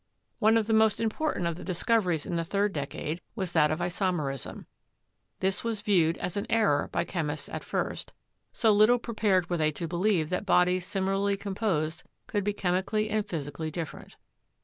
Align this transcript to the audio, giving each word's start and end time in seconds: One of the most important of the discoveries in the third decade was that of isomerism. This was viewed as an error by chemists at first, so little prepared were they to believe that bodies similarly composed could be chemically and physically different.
One 0.39 0.57
of 0.57 0.65
the 0.65 0.73
most 0.73 0.99
important 0.99 1.45
of 1.45 1.57
the 1.57 1.63
discoveries 1.63 2.25
in 2.25 2.35
the 2.35 2.43
third 2.43 2.73
decade 2.73 3.21
was 3.35 3.51
that 3.51 3.69
of 3.69 3.77
isomerism. 3.79 4.65
This 5.41 5.63
was 5.63 5.81
viewed 5.81 6.17
as 6.17 6.35
an 6.35 6.47
error 6.49 6.89
by 6.91 7.03
chemists 7.03 7.47
at 7.49 7.63
first, 7.63 8.11
so 8.51 8.71
little 8.71 8.97
prepared 8.97 9.47
were 9.47 9.57
they 9.57 9.71
to 9.73 9.87
believe 9.87 10.29
that 10.31 10.43
bodies 10.43 10.87
similarly 10.87 11.37
composed 11.37 12.01
could 12.25 12.43
be 12.43 12.51
chemically 12.51 13.11
and 13.11 13.27
physically 13.27 13.69
different. 13.69 14.17